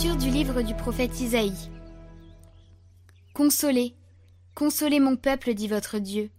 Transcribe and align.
Du 0.00 0.30
livre 0.30 0.62
du 0.62 0.74
prophète 0.74 1.20
Isaïe. 1.20 1.70
Consolez, 3.34 3.94
consolez 4.54 4.98
mon 4.98 5.16
peuple, 5.16 5.52
dit 5.52 5.68
votre 5.68 5.98
Dieu. 5.98 6.30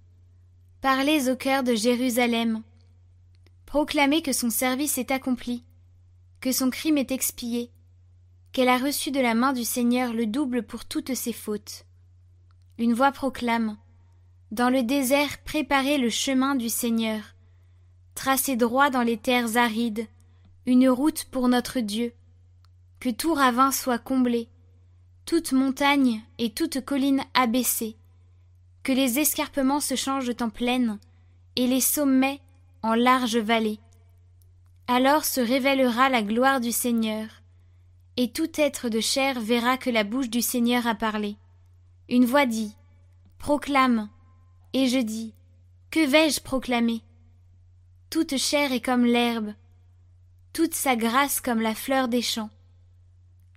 Parlez 0.81 1.29
au 1.29 1.35
cœur 1.35 1.61
de 1.61 1.75
Jérusalem. 1.75 2.63
Proclamez 3.67 4.23
que 4.23 4.33
son 4.33 4.49
service 4.49 4.97
est 4.97 5.11
accompli, 5.11 5.63
que 6.39 6.51
son 6.51 6.71
crime 6.71 6.97
est 6.97 7.11
expié, 7.11 7.69
qu'elle 8.51 8.67
a 8.67 8.79
reçu 8.79 9.11
de 9.11 9.19
la 9.19 9.35
main 9.35 9.53
du 9.53 9.63
Seigneur 9.63 10.11
le 10.11 10.25
double 10.25 10.63
pour 10.63 10.85
toutes 10.85 11.13
ses 11.13 11.33
fautes. 11.33 11.85
Une 12.79 12.95
voix 12.95 13.11
proclame 13.11 13.77
Dans 14.49 14.71
le 14.71 14.81
désert, 14.81 15.37
préparez 15.43 15.99
le 15.99 16.09
chemin 16.09 16.55
du 16.55 16.69
Seigneur. 16.69 17.35
Tracez 18.15 18.55
droit 18.55 18.89
dans 18.89 19.03
les 19.03 19.17
terres 19.17 19.55
arides, 19.55 20.07
une 20.65 20.89
route 20.89 21.25
pour 21.25 21.47
notre 21.47 21.79
Dieu. 21.79 22.11
Que 23.01 23.09
tout 23.09 23.33
ravin 23.33 23.71
soit 23.71 23.97
comblé, 23.97 24.47
toute 25.25 25.53
montagne 25.53 26.21
et 26.37 26.51
toute 26.51 26.85
colline 26.85 27.23
abaissée. 27.33 27.97
Que 28.83 28.91
les 28.91 29.17
escarpements 29.17 29.79
se 29.79 29.95
changent 29.95 30.35
en 30.39 30.51
plaine, 30.51 30.99
et 31.55 31.65
les 31.65 31.81
sommets 31.81 32.41
en 32.83 32.93
larges 32.93 33.37
vallées. 33.37 33.79
Alors 34.85 35.25
se 35.25 35.41
révélera 35.41 36.09
la 36.09 36.21
gloire 36.21 36.61
du 36.61 36.71
Seigneur, 36.71 37.27
et 38.17 38.31
tout 38.31 38.51
être 38.61 38.87
de 38.87 38.99
chair 38.99 39.41
verra 39.41 39.79
que 39.79 39.89
la 39.89 40.03
bouche 40.03 40.29
du 40.29 40.43
Seigneur 40.43 40.85
a 40.85 40.93
parlé. 40.93 41.37
Une 42.07 42.25
voix 42.25 42.45
dit 42.45 42.75
Proclame. 43.39 44.09
Et 44.73 44.85
je 44.87 44.99
dis 44.99 45.33
Que 45.89 46.05
vais-je 46.05 46.39
proclamer? 46.39 47.01
Toute 48.11 48.37
chair 48.37 48.71
est 48.71 48.79
comme 48.79 49.05
l'herbe, 49.05 49.55
toute 50.53 50.75
sa 50.75 50.95
grâce 50.95 51.41
comme 51.41 51.61
la 51.61 51.73
fleur 51.73 52.07
des 52.07 52.21
champs. 52.21 52.51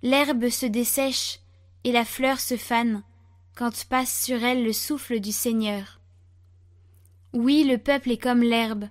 L'herbe 0.03 0.49
se 0.49 0.65
dessèche 0.65 1.39
et 1.83 1.91
la 1.91 2.05
fleur 2.05 2.39
se 2.39 2.57
fane 2.57 3.03
quand 3.55 3.85
passe 3.85 4.23
sur 4.23 4.43
elle 4.43 4.63
le 4.63 4.73
souffle 4.73 5.19
du 5.19 5.31
Seigneur. 5.31 5.99
Oui, 7.33 7.63
le 7.63 7.77
peuple 7.77 8.11
est 8.11 8.17
comme 8.17 8.41
l'herbe. 8.41 8.89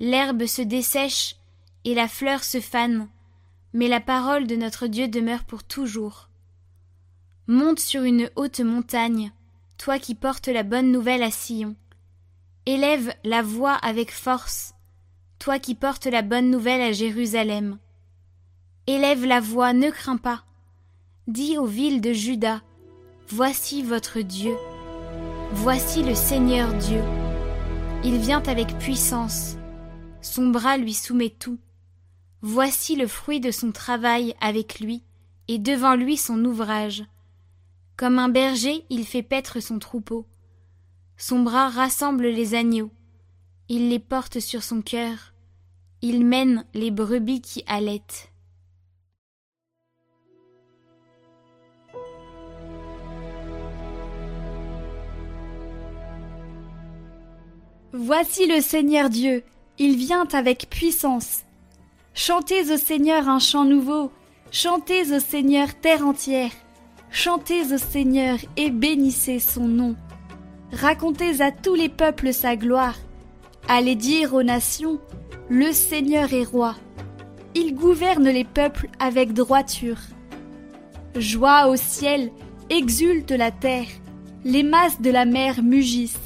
L'herbe 0.00 0.46
se 0.46 0.62
dessèche 0.62 1.36
et 1.84 1.94
la 1.94 2.08
fleur 2.08 2.42
se 2.42 2.60
fane, 2.60 3.08
mais 3.72 3.88
la 3.88 4.00
parole 4.00 4.46
de 4.46 4.56
notre 4.56 4.86
Dieu 4.86 5.08
demeure 5.08 5.44
pour 5.44 5.62
toujours. 5.62 6.28
Monte 7.46 7.80
sur 7.80 8.02
une 8.02 8.30
haute 8.36 8.60
montagne, 8.60 9.32
toi 9.78 9.98
qui 9.98 10.14
portes 10.14 10.48
la 10.48 10.62
bonne 10.62 10.90
nouvelle 10.90 11.22
à 11.22 11.30
Sion. 11.30 11.76
Élève 12.64 13.14
la 13.24 13.42
voix 13.42 13.74
avec 13.74 14.10
force, 14.10 14.74
toi 15.38 15.58
qui 15.58 15.74
portes 15.74 16.06
la 16.06 16.22
bonne 16.22 16.50
nouvelle 16.50 16.80
à 16.80 16.92
Jérusalem. 16.92 17.78
Élève 18.88 19.26
la 19.26 19.40
voix, 19.40 19.72
ne 19.72 19.90
crains 19.90 20.16
pas. 20.16 20.44
Dis 21.26 21.58
aux 21.58 21.66
villes 21.66 22.00
de 22.00 22.12
Juda, 22.12 22.62
Voici 23.28 23.82
votre 23.82 24.20
Dieu. 24.20 24.54
Voici 25.50 26.04
le 26.04 26.14
Seigneur 26.14 26.72
Dieu. 26.74 27.02
Il 28.04 28.18
vient 28.18 28.44
avec 28.44 28.78
puissance. 28.78 29.56
Son 30.22 30.50
bras 30.50 30.76
lui 30.76 30.94
soumet 30.94 31.30
tout. 31.30 31.58
Voici 32.42 32.94
le 32.94 33.08
fruit 33.08 33.40
de 33.40 33.50
son 33.50 33.72
travail 33.72 34.36
avec 34.40 34.78
lui, 34.78 35.02
et 35.48 35.58
devant 35.58 35.96
lui 35.96 36.16
son 36.16 36.44
ouvrage. 36.44 37.02
Comme 37.96 38.20
un 38.20 38.28
berger, 38.28 38.84
il 38.88 39.04
fait 39.04 39.24
paître 39.24 39.58
son 39.58 39.80
troupeau. 39.80 40.28
Son 41.16 41.40
bras 41.40 41.70
rassemble 41.70 42.28
les 42.28 42.54
agneaux. 42.54 42.92
Il 43.68 43.88
les 43.88 43.98
porte 43.98 44.38
sur 44.38 44.62
son 44.62 44.80
cœur. 44.80 45.32
Il 46.02 46.24
mène 46.24 46.64
les 46.72 46.92
brebis 46.92 47.40
qui 47.40 47.64
allaitent. 47.66 48.30
Voici 58.06 58.46
le 58.46 58.60
Seigneur 58.60 59.10
Dieu, 59.10 59.42
il 59.80 59.96
vient 59.96 60.28
avec 60.32 60.70
puissance. 60.70 61.42
Chantez 62.14 62.72
au 62.72 62.76
Seigneur 62.76 63.28
un 63.28 63.40
chant 63.40 63.64
nouveau, 63.64 64.12
chantez 64.52 65.12
au 65.12 65.18
Seigneur 65.18 65.74
terre 65.74 66.06
entière, 66.06 66.52
chantez 67.10 67.62
au 67.74 67.78
Seigneur 67.78 68.38
et 68.56 68.70
bénissez 68.70 69.40
son 69.40 69.66
nom. 69.66 69.96
Racontez 70.70 71.40
à 71.40 71.50
tous 71.50 71.74
les 71.74 71.88
peuples 71.88 72.32
sa 72.32 72.54
gloire, 72.54 72.94
allez 73.66 73.96
dire 73.96 74.34
aux 74.34 74.44
nations, 74.44 75.00
le 75.48 75.72
Seigneur 75.72 76.32
est 76.32 76.44
roi. 76.44 76.76
Il 77.56 77.74
gouverne 77.74 78.28
les 78.28 78.44
peuples 78.44 78.88
avec 79.00 79.32
droiture. 79.32 79.98
Joie 81.16 81.66
au 81.66 81.74
ciel, 81.74 82.30
exulte 82.70 83.32
la 83.32 83.50
terre, 83.50 83.88
les 84.44 84.62
masses 84.62 85.00
de 85.00 85.10
la 85.10 85.24
mer 85.24 85.60
mugissent 85.60 86.25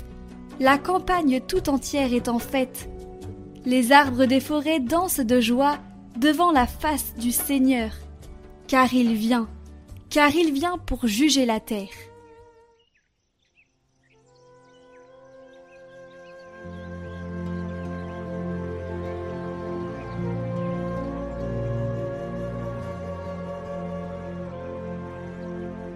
la 0.60 0.76
campagne 0.76 1.40
tout 1.40 1.70
entière 1.70 2.12
est 2.12 2.28
en 2.28 2.38
fête. 2.38 2.90
Les 3.64 3.92
arbres 3.92 4.26
des 4.26 4.40
forêts 4.40 4.78
dansent 4.78 5.20
de 5.20 5.40
joie 5.40 5.78
devant 6.18 6.52
la 6.52 6.66
face 6.66 7.14
du 7.16 7.32
Seigneur, 7.32 7.92
car 8.68 8.92
il 8.92 9.14
vient, 9.14 9.48
car 10.10 10.34
il 10.34 10.52
vient 10.52 10.76
pour 10.76 11.06
juger 11.06 11.46
la 11.46 11.60
terre. 11.60 11.88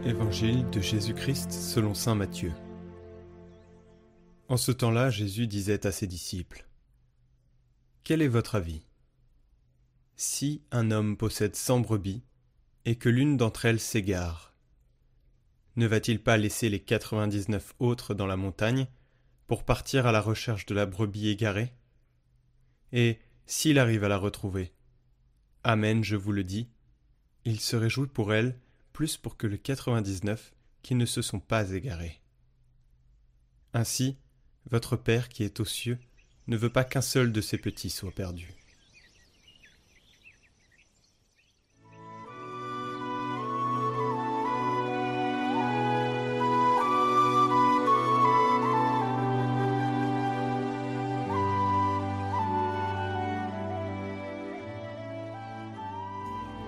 Évangile 0.07 0.69
de 0.71 0.81
Jésus-Christ 0.81 1.53
selon 1.53 1.93
Saint 1.93 2.15
Matthieu. 2.15 2.53
En 4.49 4.59
ce 4.59 4.73
temps-là, 4.73 5.09
Jésus 5.09 5.47
disait 5.47 5.87
à 5.87 5.93
ses 5.93 6.07
disciples 6.07 6.67
Quel 8.03 8.21
est 8.21 8.29
votre 8.29 8.57
avis? 8.57 8.87
Si 10.17 10.63
un 10.71 10.91
homme 10.91 11.17
possède 11.17 11.57
cent 11.57 11.81
brebis 11.81 12.23
et 12.85 12.97
que 12.97 13.09
l'une 13.09 13.39
d'entre 13.39 13.65
elles 13.65 13.81
s'égare, 13.81 14.55
ne 15.77 15.87
va-t-il 15.87 16.23
pas 16.23 16.37
laisser 16.37 16.69
les 16.69 16.81
quatre-vingt-dix-neuf 16.81 17.75
autres 17.79 18.15
dans 18.15 18.27
la 18.27 18.37
montagne 18.37 18.87
pour 19.47 19.65
partir 19.65 20.07
à 20.07 20.13
la 20.13 20.21
recherche 20.21 20.67
de 20.67 20.75
la 20.75 20.85
brebis 20.85 21.29
égarée? 21.29 21.73
Et 22.93 23.19
s'il 23.47 23.79
arrive 23.79 24.05
à 24.05 24.09
la 24.09 24.19
retrouver 24.19 24.75
Amen, 25.65 26.05
je 26.05 26.17
vous 26.17 26.33
le 26.33 26.45
dis, 26.45 26.69
il 27.47 27.61
se 27.61 27.77
réjouit 27.77 28.09
pour 28.09 28.35
elle 28.35 28.61
plus 28.93 29.17
pour 29.17 29.39
que 29.39 29.47
les 29.47 29.59
quatre-vingt-dix-neuf 29.59 30.55
qui 30.83 30.95
ne 30.95 31.07
se 31.07 31.23
sont 31.23 31.41
pas 31.41 31.71
égarés. 31.73 32.21
Ainsi, 33.73 34.19
votre 34.71 34.97
Père 34.97 35.29
qui 35.29 35.45
est 35.45 35.61
aux 35.61 35.65
cieux 35.65 35.99
ne 36.47 36.57
veut 36.57 36.71
pas 36.71 36.85
qu'un 36.85 37.01
seul 37.01 37.33
de 37.33 37.41
ses 37.41 37.59
petits 37.59 37.91
soit 37.91 38.11
perdu. 38.11 38.55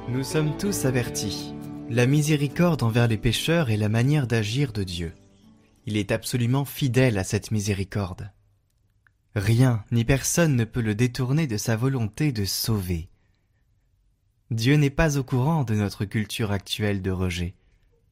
Nous 0.09 0.25
sommes 0.25 0.57
tous 0.57 0.87
avertis. 0.87 1.53
La 1.91 2.07
miséricorde 2.07 2.83
envers 2.83 3.07
les 3.07 3.19
pécheurs 3.19 3.71
est 3.71 3.77
la 3.77 3.89
manière 3.89 4.27
d'agir 4.27 4.73
de 4.73 4.83
Dieu. 4.83 5.13
Il 5.87 5.97
est 5.97 6.11
absolument 6.11 6.65
fidèle 6.65 7.17
à 7.17 7.25
cette 7.25 7.53
miséricorde. 7.53 8.31
Rien 9.37 9.85
ni 9.93 10.05
personne 10.05 10.57
ne 10.57 10.65
peut 10.65 10.81
le 10.81 10.95
détourner 10.95 11.47
de 11.47 11.57
sa 11.57 11.77
volonté 11.77 12.33
de 12.33 12.45
sauver. 12.45 13.09
Dieu 14.51 14.77
n'est 14.77 14.91
pas 14.91 15.19
au 15.19 15.25
courant 15.25 15.65
de 15.65 15.75
notre 15.75 16.05
culture 16.05 16.53
actuelle 16.53 17.03
de 17.03 17.11
rejet. 17.11 17.55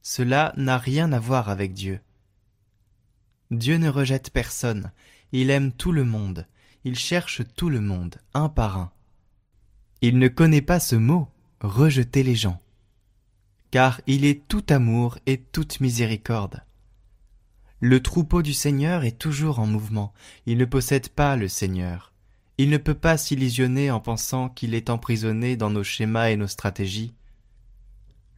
Cela 0.02 0.52
n'a 0.56 0.78
rien 0.78 1.12
à 1.12 1.18
voir 1.18 1.48
avec 1.48 1.72
Dieu. 1.72 2.00
Dieu 3.50 3.76
ne 3.76 3.88
rejette 3.88 4.30
personne, 4.30 4.92
il 5.32 5.50
aime 5.50 5.72
tout 5.72 5.92
le 5.92 6.04
monde, 6.04 6.46
il 6.84 6.96
cherche 6.96 7.42
tout 7.56 7.70
le 7.70 7.80
monde, 7.80 8.16
un 8.34 8.48
par 8.48 8.78
un. 8.78 8.92
Il 10.00 10.18
ne 10.18 10.28
connaît 10.28 10.62
pas 10.62 10.80
ce 10.80 10.96
mot, 10.96 11.28
rejeter 11.60 12.22
les 12.22 12.34
gens, 12.34 12.60
car 13.70 14.00
il 14.06 14.24
est 14.24 14.46
tout 14.46 14.64
amour 14.68 15.18
et 15.26 15.38
toute 15.38 15.80
miséricorde. 15.80 16.62
Le 17.86 18.02
troupeau 18.02 18.40
du 18.40 18.54
Seigneur 18.54 19.04
est 19.04 19.18
toujours 19.18 19.58
en 19.58 19.66
mouvement. 19.66 20.14
Il 20.46 20.56
ne 20.56 20.64
possède 20.64 21.10
pas 21.10 21.36
le 21.36 21.48
Seigneur. 21.48 22.14
Il 22.56 22.70
ne 22.70 22.78
peut 22.78 22.94
pas 22.94 23.18
s'illusionner 23.18 23.90
en 23.90 24.00
pensant 24.00 24.48
qu'il 24.48 24.74
est 24.74 24.88
emprisonné 24.88 25.58
dans 25.58 25.68
nos 25.68 25.84
schémas 25.84 26.30
et 26.30 26.38
nos 26.38 26.46
stratégies. 26.46 27.12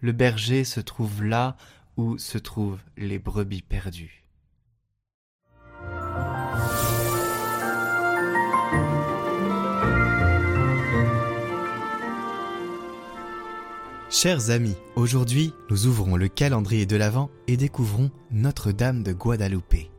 Le 0.00 0.10
berger 0.10 0.64
se 0.64 0.80
trouve 0.80 1.22
là 1.22 1.56
où 1.96 2.18
se 2.18 2.38
trouvent 2.38 2.80
les 2.96 3.20
brebis 3.20 3.62
perdues. 3.62 4.24
Chers 14.18 14.48
amis, 14.48 14.76
aujourd'hui 14.94 15.52
nous 15.68 15.88
ouvrons 15.88 16.16
le 16.16 16.28
calendrier 16.28 16.86
de 16.86 16.96
l'Avent 16.96 17.28
et 17.48 17.58
découvrons 17.58 18.10
Notre-Dame 18.30 19.02
de 19.02 19.12
Guadalupe. 19.12 19.90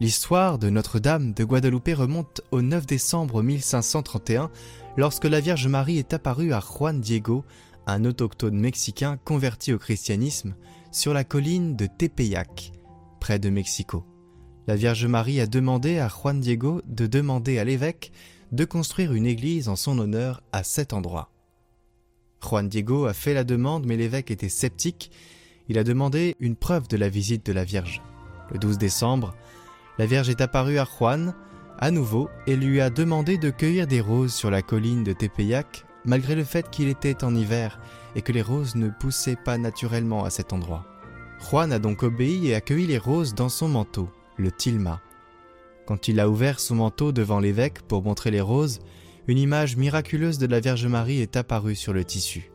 L'histoire 0.00 0.58
de 0.58 0.70
Notre-Dame 0.70 1.34
de 1.34 1.44
Guadalupe 1.44 1.90
remonte 1.94 2.40
au 2.52 2.62
9 2.62 2.86
décembre 2.86 3.42
1531 3.42 4.50
lorsque 4.96 5.26
la 5.26 5.40
Vierge 5.40 5.68
Marie 5.68 5.98
est 5.98 6.14
apparue 6.14 6.54
à 6.54 6.60
Juan 6.60 7.02
Diego, 7.02 7.44
un 7.86 8.06
autochtone 8.06 8.58
mexicain 8.58 9.18
converti 9.26 9.74
au 9.74 9.78
christianisme, 9.78 10.54
sur 10.90 11.12
la 11.12 11.22
colline 11.22 11.76
de 11.76 11.84
Tepeyac, 11.84 12.72
près 13.20 13.38
de 13.38 13.50
Mexico. 13.50 14.06
La 14.66 14.74
Vierge 14.74 15.04
Marie 15.04 15.42
a 15.42 15.46
demandé 15.46 15.98
à 15.98 16.08
Juan 16.08 16.40
Diego 16.40 16.80
de 16.86 17.06
demander 17.06 17.58
à 17.58 17.64
l'évêque 17.64 18.10
de 18.52 18.64
construire 18.64 19.12
une 19.12 19.26
église 19.26 19.68
en 19.68 19.76
son 19.76 19.98
honneur 19.98 20.42
à 20.52 20.62
cet 20.62 20.92
endroit. 20.92 21.30
Juan 22.42 22.68
Diego 22.68 23.06
a 23.06 23.12
fait 23.12 23.34
la 23.34 23.44
demande 23.44 23.86
mais 23.86 23.96
l'évêque 23.96 24.30
était 24.30 24.48
sceptique. 24.48 25.10
Il 25.68 25.78
a 25.78 25.84
demandé 25.84 26.36
une 26.40 26.56
preuve 26.56 26.88
de 26.88 26.96
la 26.96 27.08
visite 27.08 27.44
de 27.44 27.52
la 27.52 27.64
Vierge. 27.64 28.02
Le 28.50 28.58
12 28.58 28.78
décembre, 28.78 29.34
la 29.98 30.06
Vierge 30.06 30.30
est 30.30 30.40
apparue 30.40 30.78
à 30.78 30.84
Juan 30.84 31.34
à 31.78 31.90
nouveau 31.90 32.28
et 32.46 32.56
lui 32.56 32.80
a 32.80 32.90
demandé 32.90 33.38
de 33.38 33.50
cueillir 33.50 33.86
des 33.86 34.00
roses 34.00 34.34
sur 34.34 34.50
la 34.50 34.62
colline 34.62 35.04
de 35.04 35.12
Tepeyac 35.12 35.84
malgré 36.04 36.34
le 36.34 36.44
fait 36.44 36.70
qu'il 36.70 36.88
était 36.88 37.24
en 37.24 37.34
hiver 37.34 37.78
et 38.14 38.22
que 38.22 38.32
les 38.32 38.42
roses 38.42 38.74
ne 38.74 38.88
poussaient 38.88 39.36
pas 39.36 39.58
naturellement 39.58 40.24
à 40.24 40.30
cet 40.30 40.52
endroit. 40.52 40.86
Juan 41.38 41.72
a 41.72 41.78
donc 41.78 42.02
obéi 42.02 42.48
et 42.48 42.54
a 42.54 42.60
cueilli 42.60 42.86
les 42.86 42.98
roses 42.98 43.34
dans 43.34 43.48
son 43.48 43.68
manteau, 43.68 44.08
le 44.36 44.50
tilma. 44.50 45.00
Quand 45.88 46.06
il 46.06 46.20
a 46.20 46.28
ouvert 46.28 46.60
son 46.60 46.74
manteau 46.74 47.12
devant 47.12 47.40
l'évêque 47.40 47.80
pour 47.80 48.02
montrer 48.02 48.30
les 48.30 48.42
roses, 48.42 48.80
une 49.26 49.38
image 49.38 49.78
miraculeuse 49.78 50.36
de 50.36 50.44
la 50.44 50.60
Vierge 50.60 50.86
Marie 50.86 51.22
est 51.22 51.34
apparue 51.34 51.74
sur 51.74 51.94
le 51.94 52.04
tissu. 52.04 52.52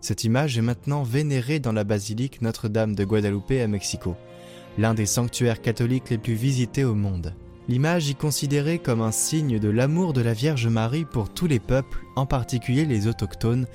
Cette 0.00 0.24
image 0.24 0.58
est 0.58 0.60
maintenant 0.60 1.04
vénérée 1.04 1.60
dans 1.60 1.70
la 1.70 1.84
basilique 1.84 2.42
Notre-Dame 2.42 2.96
de 2.96 3.04
Guadalupe 3.04 3.52
à 3.52 3.68
Mexico, 3.68 4.16
l'un 4.78 4.94
des 4.94 5.06
sanctuaires 5.06 5.62
catholiques 5.62 6.10
les 6.10 6.18
plus 6.18 6.34
visités 6.34 6.82
au 6.82 6.96
monde. 6.96 7.36
L'image 7.68 8.08
y 8.08 8.16
considérée 8.16 8.80
comme 8.80 9.00
un 9.00 9.12
signe 9.12 9.60
de 9.60 9.68
l'amour 9.68 10.12
de 10.12 10.20
la 10.20 10.32
Vierge 10.32 10.66
Marie 10.66 11.04
pour 11.04 11.32
tous 11.32 11.46
les 11.46 11.60
peuples, 11.60 12.02
en 12.16 12.26
particulier 12.26 12.84
les 12.84 13.06
autochtones, 13.06 13.68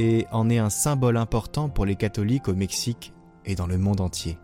et 0.00 0.26
en 0.32 0.50
est 0.50 0.58
un 0.58 0.68
symbole 0.68 1.16
important 1.16 1.70
pour 1.70 1.86
les 1.86 1.96
catholiques 1.96 2.48
au 2.48 2.54
Mexique 2.54 3.14
et 3.46 3.54
dans 3.54 3.66
le 3.66 3.78
monde 3.78 4.02
entier. 4.02 4.36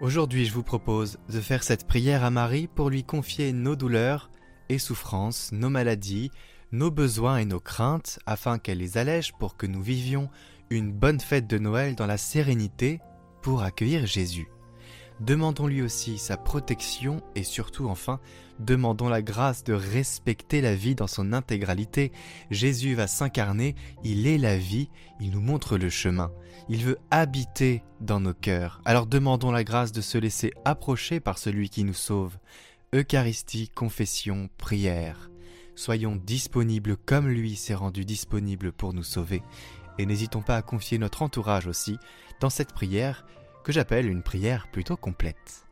Aujourd'hui, 0.00 0.44
je 0.44 0.52
vous 0.52 0.62
propose 0.62 1.18
de 1.28 1.40
faire 1.40 1.64
cette 1.64 1.84
prière 1.84 2.22
à 2.22 2.30
Marie 2.30 2.68
pour 2.68 2.88
lui 2.88 3.02
confier 3.02 3.52
nos 3.52 3.74
douleurs 3.74 4.30
et 4.68 4.78
souffrances, 4.78 5.50
nos 5.50 5.70
maladies, 5.70 6.30
nos 6.70 6.92
besoins 6.92 7.38
et 7.38 7.44
nos 7.44 7.58
craintes, 7.58 8.20
afin 8.24 8.60
qu'elle 8.60 8.78
les 8.78 8.96
allège 8.96 9.32
pour 9.32 9.56
que 9.56 9.66
nous 9.66 9.82
vivions 9.82 10.30
une 10.70 10.92
bonne 10.92 11.18
fête 11.18 11.48
de 11.48 11.58
Noël 11.58 11.96
dans 11.96 12.06
la 12.06 12.16
sérénité 12.16 13.00
pour 13.42 13.62
accueillir 13.62 14.06
Jésus. 14.06 14.46
Demandons-lui 15.20 15.82
aussi 15.82 16.16
sa 16.16 16.36
protection 16.36 17.20
et 17.34 17.42
surtout 17.42 17.88
enfin, 17.88 18.20
demandons 18.60 19.08
la 19.08 19.20
grâce 19.20 19.64
de 19.64 19.72
respecter 19.72 20.60
la 20.60 20.76
vie 20.76 20.94
dans 20.94 21.08
son 21.08 21.32
intégralité. 21.32 22.12
Jésus 22.50 22.94
va 22.94 23.08
s'incarner, 23.08 23.74
il 24.04 24.28
est 24.28 24.38
la 24.38 24.56
vie, 24.56 24.90
il 25.20 25.32
nous 25.32 25.40
montre 25.40 25.76
le 25.76 25.90
chemin, 25.90 26.30
il 26.68 26.84
veut 26.84 26.98
habiter 27.10 27.82
dans 28.00 28.20
nos 28.20 28.34
cœurs. 28.34 28.80
Alors 28.84 29.06
demandons 29.06 29.50
la 29.50 29.64
grâce 29.64 29.90
de 29.90 30.00
se 30.00 30.18
laisser 30.18 30.52
approcher 30.64 31.18
par 31.18 31.38
celui 31.38 31.68
qui 31.68 31.82
nous 31.82 31.94
sauve. 31.94 32.38
Eucharistie, 32.94 33.68
confession, 33.68 34.48
prière. 34.56 35.30
Soyons 35.74 36.16
disponibles 36.16 36.96
comme 36.96 37.28
lui 37.28 37.56
s'est 37.56 37.74
rendu 37.74 38.04
disponible 38.04 38.72
pour 38.72 38.94
nous 38.94 39.02
sauver. 39.02 39.42
Et 39.98 40.06
n'hésitons 40.06 40.42
pas 40.42 40.56
à 40.56 40.62
confier 40.62 40.98
notre 40.98 41.22
entourage 41.22 41.66
aussi 41.66 41.98
dans 42.40 42.50
cette 42.50 42.72
prière 42.72 43.26
j'appelle 43.72 44.08
une 44.08 44.22
prière 44.22 44.68
plutôt 44.70 44.96
complète. 44.96 45.66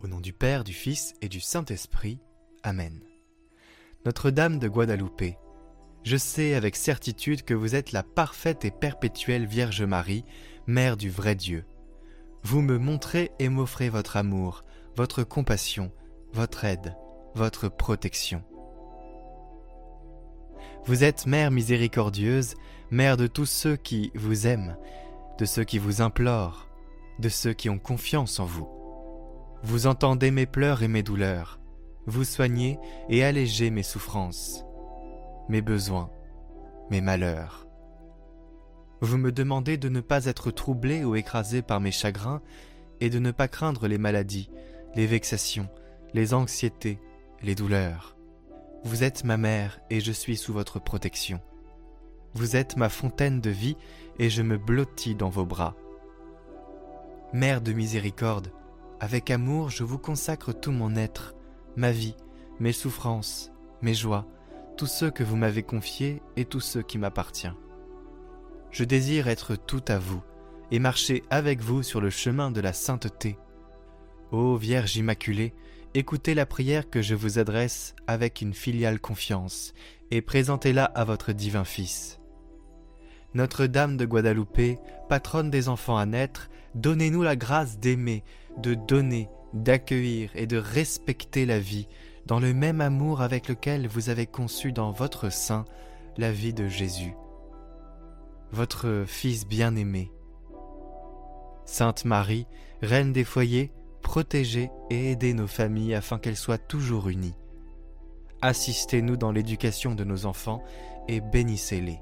Au 0.00 0.08
nom 0.08 0.20
du 0.20 0.32
Père, 0.32 0.64
du 0.64 0.72
Fils 0.72 1.14
et 1.20 1.28
du 1.28 1.40
Saint-Esprit. 1.40 2.18
Amen. 2.62 3.00
Notre-Dame 4.04 4.58
de 4.58 4.68
Guadalupe, 4.68 5.36
je 6.04 6.16
sais 6.16 6.54
avec 6.54 6.74
certitude 6.74 7.44
que 7.44 7.54
vous 7.54 7.76
êtes 7.76 7.92
la 7.92 8.02
parfaite 8.02 8.64
et 8.64 8.72
perpétuelle 8.72 9.46
Vierge 9.46 9.82
Marie, 9.82 10.24
Mère 10.66 10.96
du 10.96 11.10
vrai 11.10 11.36
Dieu. 11.36 11.64
Vous 12.42 12.60
me 12.60 12.78
montrez 12.78 13.30
et 13.38 13.48
m'offrez 13.48 13.88
votre 13.88 14.16
amour, 14.16 14.64
votre 14.96 15.22
compassion, 15.22 15.92
votre 16.32 16.64
aide, 16.64 16.96
votre 17.34 17.68
protection. 17.68 18.42
Vous 20.84 21.04
êtes 21.04 21.26
Mère 21.26 21.52
miséricordieuse, 21.52 22.54
Mère 22.90 23.16
de 23.16 23.28
tous 23.28 23.46
ceux 23.46 23.76
qui 23.76 24.10
vous 24.16 24.48
aiment, 24.48 24.76
de 25.38 25.44
ceux 25.44 25.62
qui 25.62 25.78
vous 25.78 26.02
implorent, 26.02 26.66
de 27.20 27.28
ceux 27.28 27.52
qui 27.52 27.70
ont 27.70 27.78
confiance 27.78 28.40
en 28.40 28.46
vous. 28.46 28.68
Vous 29.62 29.86
entendez 29.86 30.32
mes 30.32 30.44
pleurs 30.46 30.82
et 30.82 30.88
mes 30.88 31.04
douleurs, 31.04 31.60
vous 32.06 32.24
soignez 32.24 32.80
et 33.08 33.22
allégez 33.22 33.70
mes 33.70 33.84
souffrances, 33.84 34.64
mes 35.48 35.62
besoins, 35.62 36.10
mes 36.90 37.00
malheurs. 37.00 37.68
Vous 39.00 39.18
me 39.18 39.30
demandez 39.30 39.76
de 39.76 39.88
ne 39.88 40.00
pas 40.00 40.24
être 40.24 40.50
troublé 40.50 41.04
ou 41.04 41.14
écrasé 41.14 41.62
par 41.62 41.80
mes 41.80 41.92
chagrins 41.92 42.42
et 43.00 43.08
de 43.08 43.20
ne 43.20 43.30
pas 43.30 43.46
craindre 43.46 43.86
les 43.86 43.98
maladies, 43.98 44.50
les 44.96 45.06
vexations, 45.06 45.68
les 46.12 46.34
anxiétés, 46.34 46.98
les 47.40 47.54
douleurs. 47.54 48.16
Vous 48.84 49.04
êtes 49.04 49.22
ma 49.22 49.36
mère 49.36 49.78
et 49.90 50.00
je 50.00 50.10
suis 50.10 50.36
sous 50.36 50.52
votre 50.52 50.80
protection. 50.80 51.40
Vous 52.34 52.56
êtes 52.56 52.76
ma 52.76 52.88
fontaine 52.88 53.40
de 53.40 53.50
vie 53.50 53.76
et 54.18 54.28
je 54.28 54.42
me 54.42 54.58
blottis 54.58 55.14
dans 55.14 55.28
vos 55.28 55.46
bras. 55.46 55.76
Mère 57.32 57.60
de 57.60 57.72
miséricorde, 57.72 58.52
avec 58.98 59.30
amour 59.30 59.70
je 59.70 59.84
vous 59.84 59.98
consacre 59.98 60.52
tout 60.52 60.72
mon 60.72 60.96
être, 60.96 61.36
ma 61.76 61.92
vie, 61.92 62.16
mes 62.58 62.72
souffrances, 62.72 63.52
mes 63.82 63.94
joies, 63.94 64.26
tous 64.76 64.88
ceux 64.88 65.12
que 65.12 65.22
vous 65.22 65.36
m'avez 65.36 65.62
confiés 65.62 66.20
et 66.36 66.44
tous 66.44 66.60
ceux 66.60 66.82
qui 66.82 66.98
m'appartiennent. 66.98 67.54
Je 68.72 68.82
désire 68.82 69.28
être 69.28 69.54
tout 69.54 69.84
à 69.86 69.98
vous 69.98 70.22
et 70.72 70.80
marcher 70.80 71.22
avec 71.30 71.60
vous 71.60 71.84
sur 71.84 72.00
le 72.00 72.10
chemin 72.10 72.50
de 72.50 72.60
la 72.60 72.72
sainteté. 72.72 73.38
Ô 74.32 74.56
Vierge 74.56 74.96
Immaculée, 74.96 75.54
écoutez 75.94 76.34
la 76.34 76.46
prière 76.46 76.88
que 76.88 77.02
je 77.02 77.14
vous 77.14 77.38
adresse 77.38 77.94
avec 78.06 78.40
une 78.40 78.54
filiale 78.54 78.98
confiance 78.98 79.74
et 80.10 80.22
présentez-la 80.22 80.84
à 80.84 81.04
votre 81.04 81.32
divin 81.32 81.64
Fils. 81.64 82.18
Notre-Dame 83.34 83.96
de 83.96 84.06
Guadalupe, 84.06 84.78
patronne 85.08 85.50
des 85.50 85.68
enfants 85.68 85.96
à 85.96 86.06
naître, 86.06 86.50
donnez-nous 86.74 87.22
la 87.22 87.36
grâce 87.36 87.78
d'aimer, 87.78 88.24
de 88.58 88.74
donner, 88.74 89.28
d'accueillir 89.52 90.30
et 90.34 90.46
de 90.46 90.56
respecter 90.56 91.46
la 91.46 91.58
vie, 91.58 91.88
dans 92.26 92.40
le 92.40 92.54
même 92.54 92.80
amour 92.80 93.20
avec 93.20 93.48
lequel 93.48 93.86
vous 93.86 94.08
avez 94.08 94.26
conçu 94.26 94.72
dans 94.72 94.92
votre 94.92 95.30
sein 95.30 95.64
la 96.16 96.30
vie 96.30 96.54
de 96.54 96.68
Jésus, 96.68 97.14
votre 98.50 99.04
Fils 99.06 99.46
bien-aimé. 99.46 100.10
Sainte 101.64 102.04
Marie, 102.04 102.46
Reine 102.82 103.12
des 103.12 103.24
foyers, 103.24 103.72
protégez 104.02 104.70
et 104.90 105.12
aidez 105.12 105.32
nos 105.32 105.46
familles 105.46 105.94
afin 105.94 106.18
qu'elles 106.18 106.36
soient 106.36 106.58
toujours 106.58 107.08
unies. 107.08 107.34
Assistez-nous 108.42 109.16
dans 109.16 109.32
l'éducation 109.32 109.94
de 109.94 110.04
nos 110.04 110.26
enfants 110.26 110.62
et 111.08 111.20
bénissez-les. 111.20 112.00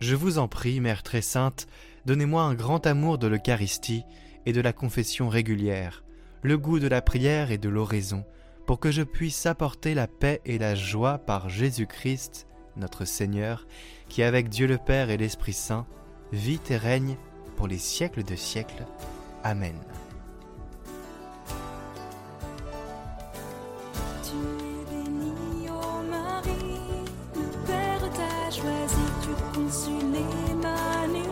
Je 0.00 0.14
vous 0.14 0.38
en 0.38 0.48
prie, 0.48 0.80
Mère 0.80 1.02
très 1.02 1.22
sainte, 1.22 1.66
donnez-moi 2.06 2.42
un 2.42 2.54
grand 2.54 2.86
amour 2.86 3.18
de 3.18 3.26
l'Eucharistie 3.26 4.04
et 4.46 4.52
de 4.52 4.60
la 4.60 4.72
confession 4.72 5.28
régulière, 5.28 6.04
le 6.42 6.56
goût 6.56 6.78
de 6.78 6.88
la 6.88 7.02
prière 7.02 7.50
et 7.50 7.58
de 7.58 7.68
l'oraison, 7.68 8.24
pour 8.66 8.80
que 8.80 8.90
je 8.90 9.02
puisse 9.02 9.44
apporter 9.46 9.94
la 9.94 10.06
paix 10.06 10.40
et 10.44 10.58
la 10.58 10.74
joie 10.74 11.18
par 11.18 11.48
Jésus-Christ, 11.48 12.46
notre 12.76 13.04
Seigneur, 13.04 13.66
qui 14.08 14.22
avec 14.22 14.48
Dieu 14.48 14.66
le 14.66 14.78
Père 14.78 15.10
et 15.10 15.16
l'Esprit 15.16 15.52
Saint 15.52 15.86
vit 16.32 16.60
et 16.70 16.76
règne 16.76 17.16
pour 17.56 17.66
les 17.66 17.78
siècles 17.78 18.22
de 18.22 18.36
siècles. 18.36 18.86
Amen. 19.48 19.72
Tu 24.22 24.36
es 24.36 24.84
bénie, 24.90 25.70
ô 25.70 26.02
Marie, 26.10 27.06
le 27.34 27.46
Père 27.66 28.10
t'a 28.12 28.50
choisi, 28.50 29.06
tu 29.22 29.32
consules 29.54 30.20
Emmanuel. 30.50 31.28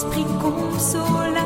Esprit 0.00 0.24
consolateur. 0.40 1.39